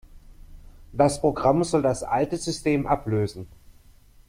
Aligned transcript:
Das 0.93 1.19
Programm 1.21 1.63
soll 1.63 1.83
das 1.83 2.01
alte 2.01 2.35
System 2.35 2.87
ablösen. 2.87 3.45